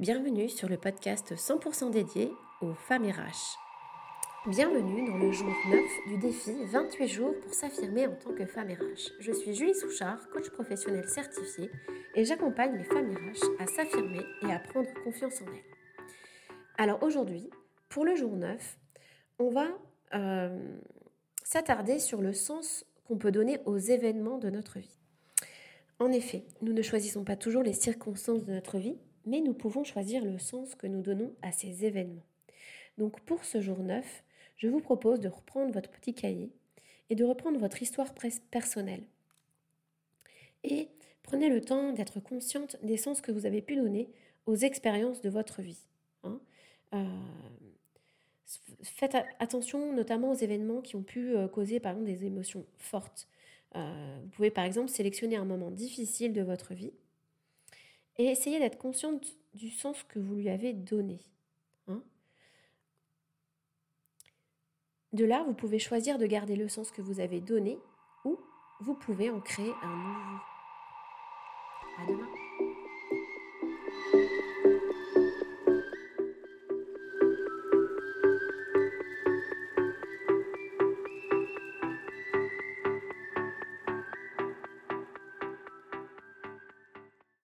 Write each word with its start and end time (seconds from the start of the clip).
Bienvenue 0.00 0.48
sur 0.48 0.70
le 0.70 0.78
podcast 0.78 1.34
100% 1.34 1.90
dédié 1.90 2.32
aux 2.62 2.72
femmes 2.72 3.04
RH. 3.04 3.58
Bienvenue 4.48 5.06
dans 5.06 5.18
le 5.18 5.30
jour 5.30 5.52
9 5.68 5.80
du 6.08 6.16
défi 6.16 6.50
28 6.64 7.08
jours 7.08 7.34
pour 7.42 7.52
s'affirmer 7.52 8.06
en 8.06 8.16
tant 8.16 8.34
que 8.34 8.46
femme 8.46 8.68
RH. 8.68 9.12
Je 9.20 9.32
suis 9.32 9.54
Julie 9.54 9.74
Souchard, 9.74 10.18
coach 10.30 10.48
professionnel 10.48 11.06
certifié 11.06 11.70
et 12.14 12.24
j'accompagne 12.24 12.78
les 12.78 12.84
femmes 12.84 13.14
RH 13.14 13.62
à 13.62 13.66
s'affirmer 13.66 14.22
et 14.40 14.50
à 14.50 14.58
prendre 14.58 14.88
confiance 15.04 15.42
en 15.42 15.52
elles. 15.52 16.56
Alors 16.78 17.02
aujourd'hui, 17.02 17.50
pour 17.90 18.06
le 18.06 18.16
jour 18.16 18.34
9, 18.34 18.78
on 19.40 19.50
va 19.50 19.68
euh, 20.14 20.78
s'attarder 21.44 21.98
sur 21.98 22.22
le 22.22 22.32
sens 22.32 22.86
qu'on 23.06 23.18
peut 23.18 23.30
donner 23.30 23.60
aux 23.66 23.78
événements 23.78 24.38
de 24.38 24.48
notre 24.48 24.78
vie. 24.78 24.98
En 25.98 26.10
effet, 26.10 26.46
nous 26.62 26.72
ne 26.72 26.82
choisissons 26.82 27.24
pas 27.24 27.36
toujours 27.36 27.62
les 27.62 27.74
circonstances 27.74 28.44
de 28.44 28.52
notre 28.52 28.78
vie, 28.78 28.98
mais 29.26 29.40
nous 29.40 29.54
pouvons 29.54 29.84
choisir 29.84 30.24
le 30.24 30.38
sens 30.38 30.74
que 30.74 30.86
nous 30.86 31.02
donnons 31.02 31.32
à 31.42 31.52
ces 31.52 31.84
événements. 31.84 32.24
Donc 32.98 33.20
pour 33.20 33.44
ce 33.44 33.60
jour 33.60 33.78
9, 33.78 34.24
je 34.56 34.68
vous 34.68 34.80
propose 34.80 35.20
de 35.20 35.28
reprendre 35.28 35.72
votre 35.72 35.90
petit 35.90 36.14
cahier 36.14 36.50
et 37.10 37.14
de 37.14 37.24
reprendre 37.24 37.58
votre 37.58 37.82
histoire 37.82 38.14
personnelle. 38.50 39.04
Et 40.64 40.88
prenez 41.22 41.48
le 41.48 41.60
temps 41.60 41.92
d'être 41.92 42.20
consciente 42.20 42.76
des 42.82 42.96
sens 42.96 43.20
que 43.20 43.32
vous 43.32 43.46
avez 43.46 43.62
pu 43.62 43.76
donner 43.76 44.08
aux 44.46 44.56
expériences 44.56 45.20
de 45.20 45.30
votre 45.30 45.62
vie. 45.62 45.84
Hein. 46.24 46.40
Euh, 46.94 47.04
faites 48.82 49.16
attention 49.38 49.92
notamment 49.92 50.30
aux 50.30 50.36
événements 50.36 50.80
qui 50.80 50.96
ont 50.96 51.02
pu 51.02 51.34
euh, 51.34 51.48
causer 51.48 51.80
par 51.80 51.96
des 51.96 52.24
émotions 52.24 52.64
fortes. 52.78 53.28
Euh, 53.74 54.18
vous 54.22 54.28
pouvez 54.30 54.50
par 54.50 54.64
exemple 54.64 54.88
sélectionner 54.88 55.36
un 55.36 55.44
moment 55.44 55.70
difficile 55.70 56.32
de 56.32 56.42
votre 56.42 56.74
vie 56.74 56.92
et 58.22 58.26
essayez 58.26 58.60
d'être 58.60 58.78
consciente 58.78 59.26
du 59.52 59.68
sens 59.68 60.04
que 60.04 60.20
vous 60.20 60.36
lui 60.36 60.48
avez 60.48 60.72
donné. 60.72 61.18
Hein. 61.88 62.00
de 65.12 65.24
là, 65.24 65.42
vous 65.42 65.54
pouvez 65.54 65.80
choisir 65.80 66.18
de 66.18 66.26
garder 66.26 66.54
le 66.54 66.68
sens 66.68 66.92
que 66.92 67.02
vous 67.02 67.18
avez 67.18 67.40
donné 67.40 67.80
ou 68.24 68.38
vous 68.80 68.94
pouvez 68.94 69.28
en 69.28 69.40
créer 69.40 69.72
un 69.82 69.96
nouveau. 69.96 70.38
Demain. 72.08 72.41